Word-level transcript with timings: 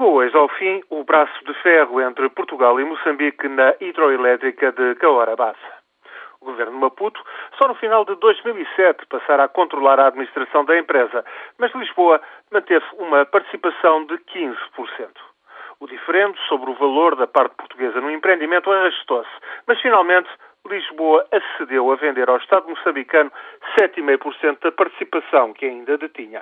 Chegou 0.00 0.14
hoje 0.14 0.34
ao 0.34 0.48
fim 0.48 0.80
o 0.88 1.04
braço 1.04 1.44
de 1.44 1.52
ferro 1.60 2.00
entre 2.00 2.26
Portugal 2.30 2.80
e 2.80 2.84
Moçambique 2.86 3.46
na 3.48 3.74
hidroelétrica 3.82 4.72
de 4.72 4.94
Caora 4.94 5.36
Bassa. 5.36 5.74
O 6.40 6.46
governo 6.46 6.72
Maputo 6.80 7.22
só 7.58 7.68
no 7.68 7.74
final 7.74 8.06
de 8.06 8.14
2007 8.14 9.04
passará 9.10 9.44
a 9.44 9.48
controlar 9.48 10.00
a 10.00 10.06
administração 10.06 10.64
da 10.64 10.78
empresa, 10.78 11.22
mas 11.58 11.74
Lisboa 11.74 12.18
manteve 12.50 12.86
uma 12.98 13.26
participação 13.26 14.06
de 14.06 14.16
15%. 14.16 14.56
O 15.80 15.86
diferendo 15.86 16.38
sobre 16.48 16.70
o 16.70 16.74
valor 16.76 17.14
da 17.14 17.26
parte 17.26 17.54
portuguesa 17.56 18.00
no 18.00 18.10
empreendimento 18.10 18.72
arrastou-se, 18.72 19.28
mas 19.66 19.78
finalmente 19.82 20.30
Lisboa 20.66 21.26
acedeu 21.30 21.92
a 21.92 21.96
vender 21.96 22.26
ao 22.30 22.38
Estado 22.38 22.66
moçambicano 22.70 23.30
7,5% 23.78 24.60
da 24.62 24.72
participação 24.72 25.52
que 25.52 25.66
ainda 25.66 25.98
detinha. 25.98 26.40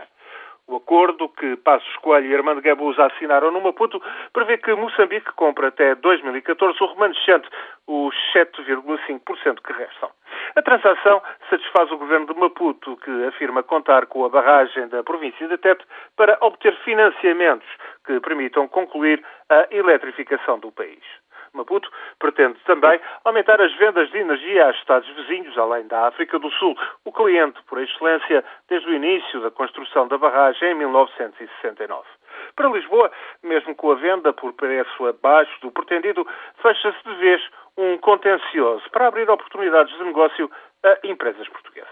O 0.69 0.77
acordo 0.77 1.31
que 1.31 1.57
Passos 1.57 1.97
Coelho 1.97 2.27
e 2.27 2.37
Armando 2.37 2.61
Gabuza 2.61 3.07
assinaram 3.07 3.51
no 3.51 3.63
Maputo 3.63 4.03
prevê 4.35 4.59
que 4.59 4.75
Moçambique 4.75 5.33
compre 5.33 5.67
até 5.67 5.95
2014 5.95 6.77
o 6.83 6.87
remanescente, 6.93 7.49
os 7.87 8.15
7,5% 8.35 9.63
que 9.65 9.73
restam. 9.73 10.11
A 10.55 10.61
transação 10.61 11.23
satisfaz 11.49 11.91
o 11.91 11.97
governo 11.97 12.27
de 12.27 12.39
Maputo, 12.39 12.99
que 12.99 13.25
afirma 13.25 13.63
contar 13.63 14.05
com 14.07 14.27
a 14.27 14.29
barragem 14.29 14.89
da 14.89 15.03
província 15.03 15.49
de 15.49 15.57
Tete 15.57 15.87
para 16.15 16.37
obter 16.43 16.77
financiamentos 16.85 17.69
que 18.05 18.21
permitam 18.21 18.69
concluir 18.69 19.25
a 19.49 19.67
eletrificação 19.71 20.59
do 20.59 20.71
país. 20.71 21.03
Maputo 21.53 21.91
pretende 22.19 22.59
também 22.65 23.01
aumentar 23.25 23.61
as 23.61 23.75
vendas 23.77 24.11
de 24.11 24.19
energia 24.19 24.67
a 24.67 24.71
Estados 24.71 25.09
vizinhos, 25.11 25.57
além 25.59 25.87
da 25.87 26.07
África 26.09 26.39
do 26.39 26.51
Sul, 26.53 26.77
o 27.05 27.13
cliente 27.13 27.61
por 27.65 27.81
excelência 27.81 28.45
desde 28.69 28.89
o 28.89 28.95
início 28.95 29.41
da 29.41 29.51
construção 29.51 30.09
da 30.09 30.19
barragem 30.19 30.73
em 30.73 30.75
1969. 30.75 32.07
Para 32.55 32.69
Lisboa, 32.69 33.11
mesmo 33.43 33.75
com 33.75 33.91
a 33.91 33.95
venda 33.95 34.33
por 34.33 34.53
preço 34.53 35.07
abaixo 35.07 35.61
do 35.61 35.71
pretendido, 35.71 36.27
fecha-se 36.63 37.03
de 37.05 37.15
vez 37.17 37.43
um 37.77 37.97
contencioso 37.99 38.89
para 38.91 39.07
abrir 39.07 39.31
oportunidades 39.31 39.97
de 39.97 40.05
negócio 40.05 40.51
a 40.85 40.99
empresas 41.07 41.49
portuguesas. 41.49 41.89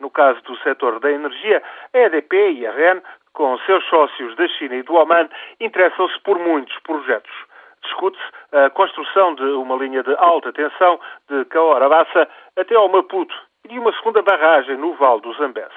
No 0.00 0.10
caso 0.10 0.40
do 0.42 0.56
setor 0.58 1.00
da 1.00 1.10
energia, 1.10 1.62
a 1.92 1.98
EDP 1.98 2.52
e 2.52 2.66
a 2.66 2.72
REN, 2.72 3.02
com 3.32 3.58
seus 3.60 3.84
sócios 3.88 4.34
da 4.36 4.48
China 4.48 4.76
e 4.76 4.82
do 4.82 4.94
Oman, 4.94 5.28
interessam-se 5.60 6.18
por 6.20 6.38
muitos 6.38 6.76
projetos 6.80 7.48
discute-se 7.82 8.24
a 8.52 8.70
construção 8.70 9.34
de 9.34 9.42
uma 9.42 9.76
linha 9.76 10.02
de 10.02 10.14
alta 10.16 10.52
tensão 10.52 10.98
de 11.28 11.44
Caora 11.46 11.88
Bassa 11.88 12.28
até 12.56 12.74
ao 12.74 12.88
Maputo 12.88 13.34
e 13.64 13.68
de 13.68 13.78
uma 13.78 13.92
segunda 13.92 14.22
barragem 14.22 14.76
no 14.76 14.94
Vale 14.94 15.20
do 15.20 15.32
Zambeze. 15.34 15.68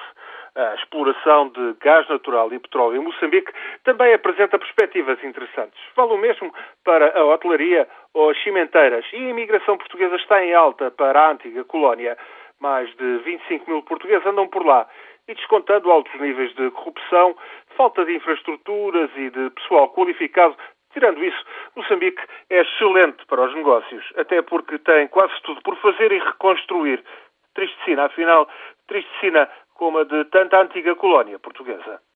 A 0.56 0.76
exploração 0.76 1.48
de 1.50 1.76
gás 1.80 2.08
natural 2.10 2.52
e 2.52 2.60
petróleo 2.60 2.98
em 2.98 3.04
Moçambique 3.04 3.54
também 3.86 4.14
apresenta 4.14 4.60
perspectivas 4.60 5.24
interessantes. 5.24 5.80
Vale 5.96 6.14
o 6.14 6.18
mesmo 6.18 6.54
para 6.84 7.18
a 7.18 7.26
hotelaria 7.26 7.88
ou 8.14 8.30
as 8.30 8.44
cimenteiras 8.44 9.06
e 9.14 9.16
a 9.16 9.30
imigração 9.30 9.78
portuguesa 9.78 10.16
está 10.16 10.44
em 10.44 10.54
alta 10.54 10.92
para 10.92 11.22
a 11.22 11.32
antiga 11.32 11.64
colónia. 11.64 12.18
Mais 12.60 12.94
de 12.98 13.18
25 13.20 13.70
mil 13.70 13.82
portugueses 13.84 14.26
andam 14.26 14.48
por 14.48 14.66
lá 14.66 14.88
e 15.28 15.34
descontando 15.34 15.90
altos 15.90 16.14
níveis 16.20 16.54
de 16.56 16.70
corrupção, 16.72 17.36
falta 17.78 18.04
de 18.04 18.16
infraestruturas 18.16 19.10
e 19.16 19.30
de 19.30 19.50
pessoal 19.52 19.90
qualificado, 19.90 20.56
Tirando 20.94 21.24
isso, 21.24 21.46
Moçambique 21.76 22.22
é 22.50 22.62
excelente 22.62 23.26
para 23.26 23.46
os 23.46 23.56
negócios, 23.56 24.04
até 24.18 24.42
porque 24.42 24.78
tem 24.80 25.08
quase 25.08 25.34
tudo 25.44 25.62
por 25.62 25.78
fazer 25.78 26.12
e 26.12 26.20
reconstruir. 26.20 27.04
Triste 27.54 27.78
sina, 27.86 28.06
afinal, 28.06 28.48
triste 28.88 29.10
sina 29.20 29.50
como 29.74 30.00
a 30.00 30.04
de 30.04 30.26
tanta 30.26 30.62
antiga 30.62 30.96
colónia 30.96 31.40
portuguesa. 31.40 32.02